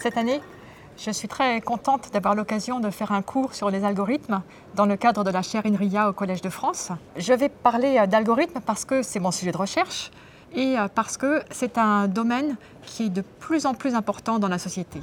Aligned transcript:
Cette 0.00 0.16
année, 0.16 0.40
je 0.96 1.10
suis 1.10 1.28
très 1.28 1.60
contente 1.60 2.10
d'avoir 2.10 2.34
l'occasion 2.34 2.80
de 2.80 2.88
faire 2.88 3.12
un 3.12 3.20
cours 3.20 3.54
sur 3.54 3.68
les 3.68 3.84
algorithmes 3.84 4.40
dans 4.74 4.86
le 4.86 4.96
cadre 4.96 5.24
de 5.24 5.30
la 5.30 5.42
chaire 5.42 5.66
INRIA 5.66 6.08
au 6.08 6.14
Collège 6.14 6.40
de 6.40 6.48
France. 6.48 6.90
Je 7.16 7.34
vais 7.34 7.50
parler 7.50 7.98
euh, 7.98 8.06
d'algorithmes 8.06 8.60
parce 8.64 8.86
que 8.86 9.02
c'est 9.02 9.20
mon 9.20 9.30
sujet 9.30 9.52
de 9.52 9.58
recherche 9.58 10.10
et 10.54 10.78
euh, 10.78 10.88
parce 10.88 11.18
que 11.18 11.42
c'est 11.50 11.76
un 11.76 12.08
domaine 12.08 12.56
qui 12.82 13.04
est 13.04 13.08
de 13.10 13.20
plus 13.20 13.66
en 13.66 13.74
plus 13.74 13.94
important 13.94 14.38
dans 14.38 14.48
la 14.48 14.58
société. 14.58 15.00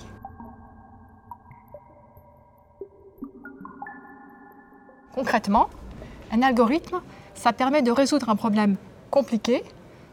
Concrètement, 5.13 5.69
un 6.31 6.41
algorithme, 6.41 7.01
ça 7.35 7.53
permet 7.53 7.83
de 7.83 7.91
résoudre 7.91 8.29
un 8.29 8.35
problème 8.35 8.77
compliqué 9.11 9.63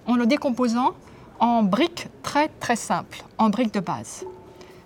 en 0.07 0.17
le 0.17 0.27
décomposant 0.27 0.93
en 1.41 1.63
briques 1.63 2.09
très 2.23 2.49
très 2.61 2.77
simples, 2.77 3.25
en 3.39 3.49
briques 3.49 3.73
de 3.73 3.81
base. 3.81 4.27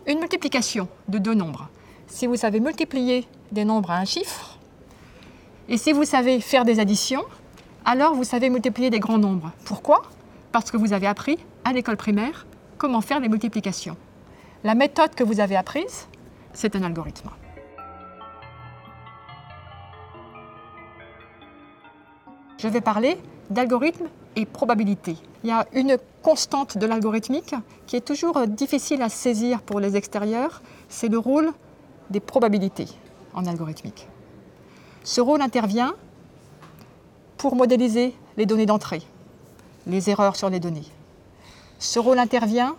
Une 0.09 0.21
multiplication 0.21 0.89
de 1.09 1.19
deux 1.19 1.35
nombres. 1.35 1.69
Si 2.07 2.27
vous 2.27 2.37
savez 2.37 2.61
multiplier 2.61 3.29
des 3.53 3.66
nombres 3.66 3.91
à 3.91 3.99
un 3.99 4.07
chiffre, 4.07 4.59
et 5.69 5.77
si 5.77 5.93
vous 5.93 6.07
savez 6.07 6.41
faire 6.41 6.65
des 6.65 6.80
additions, 6.80 7.25
alors 7.85 8.15
vous 8.15 8.25
savez 8.25 8.49
multiplier 8.49 8.89
des 8.89 9.01
grands 9.01 9.19
nombres. 9.19 9.52
Pourquoi? 9.66 10.01
Parce 10.51 10.71
que 10.71 10.79
vous 10.79 10.95
avez 10.95 11.07
appris 11.07 11.37
à 11.63 11.75
l'école 11.75 11.99
primaire 11.99 12.47
comment 12.79 13.02
faire 13.02 13.21
les 13.21 13.29
multiplications. 13.29 13.99
La 14.65 14.74
méthode 14.74 15.15
que 15.15 15.24
vous 15.24 15.41
avez 15.41 15.57
apprise, 15.57 16.09
c'est 16.54 16.75
un 16.75 16.85
algorithme. 16.85 17.29
Je 22.59 22.66
vais 22.66 22.80
parler 22.80 23.16
d'algorithme 23.51 24.06
et 24.34 24.45
probabilité. 24.45 25.16
Il 25.45 25.51
y 25.51 25.52
a 25.52 25.66
une 25.73 25.96
constante 26.23 26.76
de 26.76 26.87
l'algorithmique 26.87 27.54
qui 27.87 27.95
est 27.95 28.01
toujours 28.01 28.48
difficile 28.48 29.01
à 29.01 29.09
saisir 29.09 29.62
pour 29.62 29.78
les 29.78 29.96
extérieurs, 29.96 30.60
c'est 30.88 31.06
le 31.06 31.18
rôle 31.18 31.52
des 32.10 32.18
probabilités 32.18 32.88
en 33.32 33.46
algorithmique. 33.46 34.09
Ce 35.04 35.20
rôle 35.20 35.40
intervient 35.40 35.95
pour 37.36 37.54
modéliser 37.54 38.12
les 38.36 38.45
données 38.45 38.66
d'entrée, 38.66 39.02
les 39.86 40.10
erreurs 40.10 40.34
sur 40.34 40.51
les 40.51 40.59
données. 40.59 40.86
Ce 41.79 42.01
rôle 42.01 42.18
intervient 42.18 42.74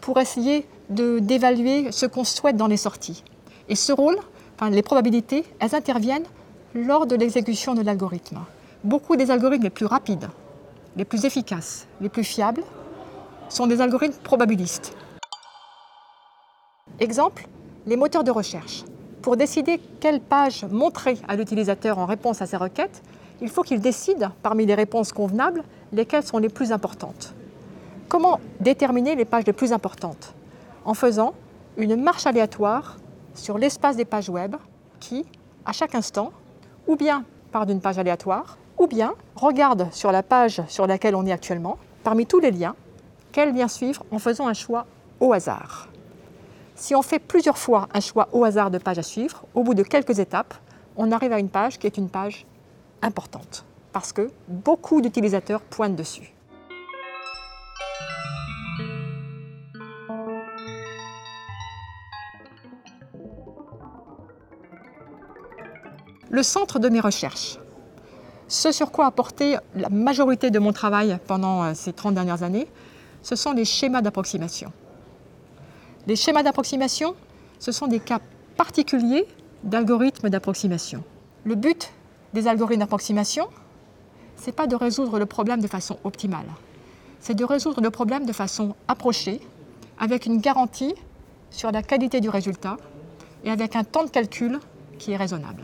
pour 0.00 0.18
essayer 0.18 0.66
d'évaluer 0.90 1.92
ce 1.92 2.06
qu'on 2.06 2.24
souhaite 2.24 2.56
dans 2.56 2.66
les 2.66 2.76
sorties. 2.76 3.22
Et 3.68 3.76
ce 3.76 3.92
rôle, 3.92 4.18
enfin, 4.56 4.70
les 4.70 4.82
probabilités, 4.82 5.44
elles 5.60 5.76
interviennent 5.76 6.26
lors 6.74 7.06
de 7.06 7.14
l'exécution 7.14 7.74
de 7.74 7.82
l'algorithme 7.82 8.40
beaucoup 8.84 9.16
des 9.16 9.30
algorithmes 9.30 9.64
les 9.64 9.70
plus 9.70 9.86
rapides, 9.86 10.28
les 10.96 11.04
plus 11.04 11.24
efficaces, 11.24 11.86
les 12.00 12.08
plus 12.08 12.24
fiables 12.24 12.62
sont 13.48 13.66
des 13.66 13.80
algorithmes 13.80 14.20
probabilistes. 14.22 14.96
Exemple, 16.98 17.46
les 17.86 17.96
moteurs 17.96 18.24
de 18.24 18.30
recherche. 18.30 18.84
Pour 19.22 19.36
décider 19.36 19.80
quelle 20.00 20.20
page 20.20 20.64
montrer 20.64 21.18
à 21.28 21.36
l'utilisateur 21.36 21.98
en 21.98 22.06
réponse 22.06 22.42
à 22.42 22.46
ses 22.46 22.56
requêtes, 22.56 23.02
il 23.40 23.48
faut 23.48 23.62
qu'il 23.62 23.80
décide, 23.80 24.30
parmi 24.42 24.66
les 24.66 24.74
réponses 24.74 25.12
convenables, 25.12 25.62
lesquelles 25.92 26.24
sont 26.24 26.38
les 26.38 26.48
plus 26.48 26.72
importantes. 26.72 27.34
Comment 28.08 28.40
déterminer 28.60 29.14
les 29.14 29.24
pages 29.24 29.46
les 29.46 29.52
plus 29.52 29.72
importantes? 29.72 30.34
En 30.84 30.94
faisant 30.94 31.34
une 31.76 31.96
marche 31.96 32.26
aléatoire 32.26 32.98
sur 33.34 33.58
l'espace 33.58 33.96
des 33.96 34.04
pages 34.04 34.28
web 34.28 34.56
qui, 35.00 35.24
à 35.64 35.72
chaque 35.72 35.94
instant, 35.94 36.32
ou 36.86 36.96
bien 36.96 37.24
part 37.52 37.66
d'une 37.66 37.80
page 37.80 37.98
aléatoire, 37.98 38.58
ou 38.82 38.88
bien 38.88 39.14
regarde 39.36 39.86
sur 39.92 40.10
la 40.10 40.24
page 40.24 40.60
sur 40.66 40.88
laquelle 40.88 41.14
on 41.14 41.24
est 41.24 41.30
actuellement, 41.30 41.78
parmi 42.02 42.26
tous 42.26 42.40
les 42.40 42.50
liens, 42.50 42.74
quel 43.30 43.54
lien 43.54 43.68
suivre 43.68 44.04
en 44.10 44.18
faisant 44.18 44.48
un 44.48 44.54
choix 44.54 44.86
au 45.20 45.32
hasard. 45.32 45.88
Si 46.74 46.96
on 46.96 47.02
fait 47.02 47.20
plusieurs 47.20 47.58
fois 47.58 47.88
un 47.94 48.00
choix 48.00 48.28
au 48.32 48.42
hasard 48.42 48.72
de 48.72 48.78
page 48.78 48.98
à 48.98 49.04
suivre, 49.04 49.44
au 49.54 49.62
bout 49.62 49.74
de 49.74 49.84
quelques 49.84 50.18
étapes, 50.18 50.54
on 50.96 51.12
arrive 51.12 51.32
à 51.32 51.38
une 51.38 51.48
page 51.48 51.78
qui 51.78 51.86
est 51.86 51.96
une 51.96 52.08
page 52.08 52.44
importante, 53.02 53.64
parce 53.92 54.12
que 54.12 54.32
beaucoup 54.48 55.00
d'utilisateurs 55.00 55.60
pointent 55.60 55.94
dessus. 55.94 56.34
Le 66.30 66.42
centre 66.42 66.80
de 66.80 66.88
mes 66.88 66.98
recherches, 66.98 67.58
ce 68.52 68.70
sur 68.70 68.92
quoi 68.92 69.06
a 69.06 69.10
porté 69.10 69.56
la 69.74 69.88
majorité 69.88 70.50
de 70.50 70.58
mon 70.58 70.74
travail 70.74 71.18
pendant 71.26 71.64
euh, 71.64 71.72
ces 71.74 71.94
30 71.94 72.12
dernières 72.12 72.42
années, 72.42 72.68
ce 73.22 73.34
sont 73.34 73.52
les 73.52 73.64
schémas 73.64 74.02
d'approximation. 74.02 74.72
Les 76.06 76.16
schémas 76.16 76.42
d'approximation, 76.42 77.14
ce 77.58 77.72
sont 77.72 77.86
des 77.86 77.98
cas 77.98 78.20
particuliers 78.58 79.26
d'algorithmes 79.64 80.28
d'approximation. 80.28 81.02
Le 81.44 81.54
but 81.54 81.92
des 82.34 82.46
algorithmes 82.46 82.80
d'approximation, 82.80 83.48
ce 84.36 84.46
n'est 84.46 84.52
pas 84.52 84.66
de 84.66 84.76
résoudre 84.76 85.18
le 85.18 85.24
problème 85.24 85.62
de 85.62 85.68
façon 85.68 85.98
optimale, 86.04 86.46
c'est 87.20 87.34
de 87.34 87.44
résoudre 87.44 87.80
le 87.80 87.90
problème 87.90 88.26
de 88.26 88.32
façon 88.34 88.74
approchée, 88.86 89.40
avec 89.98 90.26
une 90.26 90.42
garantie 90.42 90.94
sur 91.50 91.72
la 91.72 91.82
qualité 91.82 92.20
du 92.20 92.28
résultat 92.28 92.76
et 93.44 93.50
avec 93.50 93.76
un 93.76 93.84
temps 93.84 94.04
de 94.04 94.10
calcul 94.10 94.60
qui 94.98 95.12
est 95.12 95.16
raisonnable. 95.16 95.62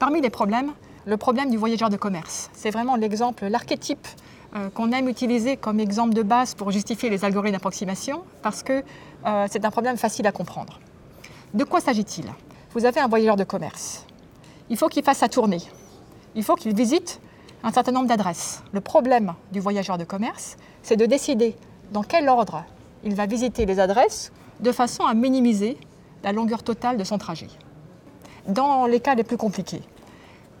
Parmi 0.00 0.22
les 0.22 0.30
problèmes, 0.30 0.72
le 1.04 1.18
problème 1.18 1.50
du 1.50 1.58
voyageur 1.58 1.90
de 1.90 1.98
commerce. 1.98 2.48
C'est 2.54 2.70
vraiment 2.70 2.96
l'exemple, 2.96 3.44
l'archétype 3.48 4.08
euh, 4.56 4.70
qu'on 4.70 4.92
aime 4.92 5.10
utiliser 5.10 5.58
comme 5.58 5.78
exemple 5.78 6.14
de 6.14 6.22
base 6.22 6.54
pour 6.54 6.70
justifier 6.70 7.10
les 7.10 7.22
algorithmes 7.22 7.56
d'approximation 7.56 8.22
parce 8.40 8.62
que 8.62 8.82
euh, 9.26 9.46
c'est 9.50 9.62
un 9.62 9.70
problème 9.70 9.98
facile 9.98 10.26
à 10.26 10.32
comprendre. 10.32 10.80
De 11.52 11.64
quoi 11.64 11.82
s'agit-il? 11.82 12.24
Vous 12.72 12.86
avez 12.86 12.98
un 12.98 13.08
voyageur 13.08 13.36
de 13.36 13.44
commerce. 13.44 14.06
Il 14.70 14.78
faut 14.78 14.88
qu'il 14.88 15.04
fasse 15.04 15.18
sa 15.18 15.28
tournée. 15.28 15.60
Il 16.34 16.44
faut 16.44 16.54
qu'il 16.54 16.74
visite 16.74 17.20
un 17.62 17.70
certain 17.70 17.92
nombre 17.92 18.08
d'adresses. 18.08 18.62
Le 18.72 18.80
problème 18.80 19.34
du 19.52 19.60
voyageur 19.60 19.98
de 19.98 20.04
commerce, 20.04 20.56
c'est 20.82 20.96
de 20.96 21.04
décider 21.04 21.58
dans 21.92 22.04
quel 22.04 22.26
ordre 22.30 22.64
il 23.04 23.14
va 23.14 23.26
visiter 23.26 23.66
les 23.66 23.78
adresses 23.78 24.32
de 24.60 24.72
façon 24.72 25.04
à 25.04 25.12
minimiser 25.12 25.76
la 26.24 26.32
longueur 26.32 26.62
totale 26.62 26.96
de 26.96 27.04
son 27.04 27.18
trajet 27.18 27.48
dans 28.46 28.86
les 28.86 29.00
cas 29.00 29.14
les 29.14 29.24
plus 29.24 29.36
compliqués. 29.36 29.82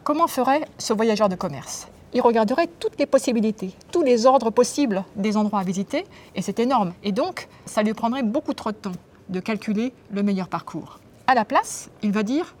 Comment 0.04 0.26
ferait 0.26 0.66
ce 0.78 0.92
voyageur 0.92 1.28
de 1.28 1.36
commerce? 1.36 1.88
Il 2.12 2.22
regarderait 2.22 2.66
toutes 2.66 2.98
les 2.98 3.06
possibilités, 3.06 3.74
tous 3.92 4.02
les 4.02 4.26
ordres 4.26 4.50
possibles 4.50 5.04
des 5.14 5.36
endroits 5.36 5.60
à 5.60 5.64
visiter, 5.64 6.04
et 6.34 6.42
c'est 6.42 6.58
énorme. 6.58 6.92
Et 7.04 7.12
donc, 7.12 7.48
ça 7.66 7.82
lui 7.82 7.94
prendrait 7.94 8.22
beaucoup 8.22 8.54
trop 8.54 8.72
de 8.72 8.76
temps 8.76 8.92
de 9.28 9.40
calculer 9.40 9.92
le 10.10 10.22
meilleur 10.22 10.48
parcours. 10.48 10.98
À 11.26 11.34
la 11.34 11.44
place, 11.44 11.88
il 12.02 12.10
va 12.10 12.24
dire, 12.24 12.54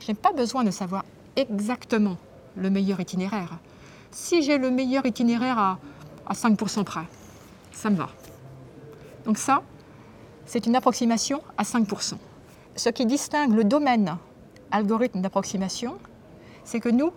je 0.00 0.08
n'ai 0.08 0.14
pas 0.14 0.32
besoin 0.32 0.62
de 0.62 0.70
savoir 0.70 1.04
exactement 1.34 2.16
le 2.56 2.70
meilleur 2.70 3.00
itinéraire. 3.00 3.58
Si 4.12 4.42
j'ai 4.42 4.58
le 4.58 4.70
meilleur 4.70 5.04
itinéraire 5.06 5.58
à, 5.58 5.78
à 6.26 6.34
5% 6.34 6.84
près, 6.84 7.00
ça 7.72 7.90
me 7.90 7.96
va. 7.96 8.10
Donc 9.24 9.38
ça, 9.38 9.62
c'est 10.46 10.66
une 10.66 10.76
approximation 10.76 11.42
à 11.58 11.64
5%. 11.64 12.14
Ce 12.76 12.88
qui 12.90 13.06
distingue 13.06 13.54
le 13.54 13.64
domaine 13.64 14.16
algorithme 14.74 15.20
d'approximation, 15.20 15.96
c'est 16.64 16.80
que 16.80 16.88
nous, 16.88 17.12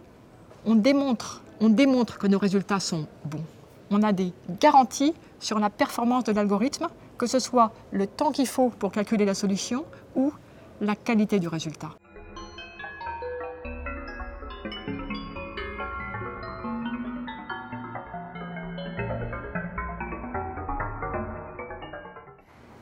on 0.65 0.75
démontre, 0.75 1.41
on 1.59 1.69
démontre 1.69 2.17
que 2.17 2.27
nos 2.27 2.37
résultats 2.37 2.79
sont 2.79 3.07
bons. 3.25 3.43
On 3.89 4.03
a 4.03 4.11
des 4.13 4.31
garanties 4.59 5.13
sur 5.39 5.59
la 5.59 5.69
performance 5.69 6.23
de 6.25 6.33
l'algorithme, 6.33 6.87
que 7.17 7.25
ce 7.25 7.39
soit 7.39 7.71
le 7.91 8.05
temps 8.05 8.31
qu'il 8.31 8.47
faut 8.47 8.69
pour 8.69 8.91
calculer 8.91 9.25
la 9.25 9.33
solution 9.33 9.85
ou 10.15 10.31
la 10.81 10.95
qualité 10.95 11.39
du 11.39 11.47
résultat. 11.47 11.89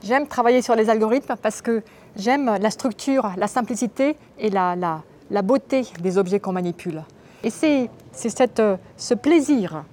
J'aime 0.06 0.28
travailler 0.28 0.62
sur 0.62 0.76
les 0.76 0.92
algorithmes 0.92 1.36
parce 1.42 1.64
que 1.64 1.82
j'aime 2.16 2.58
la 2.62 2.70
structure, 2.70 3.32
la 3.38 3.48
simplicité 3.48 4.16
et 4.38 4.52
la, 4.52 5.02
beauté 5.42 5.82
des 6.00 6.20
objets 6.20 6.40
qu'on 6.40 6.52
manipule. 6.52 7.02
Et 7.44 7.50
c'est 7.50 7.90
euh, 8.60 8.78
ce 8.98 9.14
plaisir, 9.16 9.84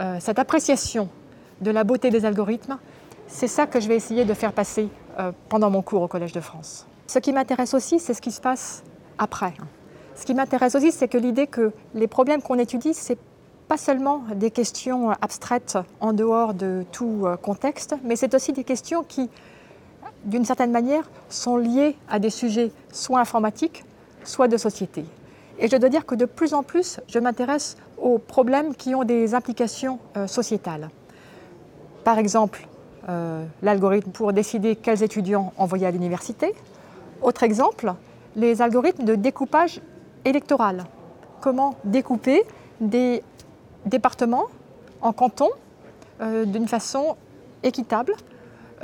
euh, 0.00 0.16
cette 0.18 0.40
appréciation 0.40 1.08
de 1.60 1.70
la 1.70 1.84
beauté 1.84 2.10
des 2.10 2.24
algorithmes, 2.24 2.76
c'est 3.28 3.46
ça 3.46 3.68
que 3.68 3.78
je 3.78 3.86
vais 3.86 3.94
essayer 3.94 4.24
de 4.24 4.34
faire 4.34 4.52
passer 4.52 4.88
euh, 5.20 5.30
pendant 5.48 5.70
mon 5.70 5.80
cours 5.80 6.02
au 6.02 6.08
Collège 6.08 6.32
de 6.32 6.40
France. 6.40 6.84
Ce 7.06 7.20
qui 7.20 7.32
m'intéresse 7.32 7.72
aussi, 7.72 8.00
c'est 8.00 8.14
ce 8.14 8.20
qui 8.20 8.32
se 8.32 8.40
passe 8.40 8.82
après. 9.16 9.54
Ce 10.16 10.26
qui 10.26 10.34
m'intéresse 10.34 10.74
aussi, 10.74 10.90
c'est 10.90 11.06
que 11.06 11.18
l'idée 11.18 11.46
que 11.46 11.72
les 11.94 12.08
problèmes 12.08 12.42
qu'on 12.42 12.58
étudie, 12.58 12.94
c'est 12.94 13.18
pas 13.68 13.76
seulement 13.76 14.24
des 14.34 14.50
questions 14.50 15.10
abstraites 15.22 15.78
en 16.00 16.12
dehors 16.12 16.52
de 16.52 16.84
tout 16.90 17.26
contexte, 17.40 17.94
mais 18.02 18.16
c'est 18.16 18.34
aussi 18.34 18.52
des 18.52 18.64
questions 18.64 19.02
qui 19.02 19.30
d'une 20.24 20.44
certaine 20.44 20.70
manière, 20.70 21.08
sont 21.28 21.56
liés 21.56 21.96
à 22.08 22.18
des 22.18 22.30
sujets 22.30 22.70
soit 22.92 23.20
informatiques, 23.20 23.84
soit 24.24 24.48
de 24.48 24.56
société. 24.56 25.04
Et 25.58 25.68
je 25.68 25.76
dois 25.76 25.88
dire 25.88 26.06
que 26.06 26.14
de 26.14 26.24
plus 26.24 26.54
en 26.54 26.62
plus, 26.62 27.00
je 27.08 27.18
m'intéresse 27.18 27.76
aux 27.98 28.18
problèmes 28.18 28.74
qui 28.74 28.94
ont 28.94 29.04
des 29.04 29.34
implications 29.34 29.98
euh, 30.16 30.26
sociétales. 30.26 30.88
Par 32.04 32.18
exemple, 32.18 32.66
euh, 33.08 33.44
l'algorithme 33.62 34.10
pour 34.10 34.32
décider 34.32 34.76
quels 34.76 35.02
étudiants 35.02 35.52
envoyer 35.56 35.86
à 35.86 35.90
l'université. 35.90 36.54
Autre 37.20 37.42
exemple, 37.42 37.94
les 38.36 38.62
algorithmes 38.62 39.04
de 39.04 39.14
découpage 39.14 39.80
électoral. 40.24 40.84
Comment 41.40 41.74
découper 41.84 42.44
des 42.80 43.22
départements 43.86 44.46
en 45.00 45.12
cantons 45.12 45.50
euh, 46.20 46.44
d'une 46.44 46.68
façon 46.68 47.16
équitable 47.62 48.14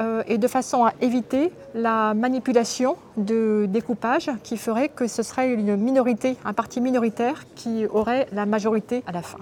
euh, 0.00 0.22
et 0.26 0.38
de 0.38 0.48
façon 0.48 0.84
à 0.84 0.92
éviter 1.00 1.50
la 1.74 2.14
manipulation 2.14 2.96
de 3.16 3.66
découpage 3.68 4.30
qui 4.42 4.56
ferait 4.56 4.88
que 4.88 5.06
ce 5.06 5.22
serait 5.22 5.52
une 5.52 5.76
minorité, 5.76 6.36
un 6.44 6.52
parti 6.52 6.80
minoritaire 6.80 7.44
qui 7.54 7.86
aurait 7.86 8.26
la 8.32 8.46
majorité 8.46 9.02
à 9.06 9.12
la 9.12 9.22
fin. 9.22 9.38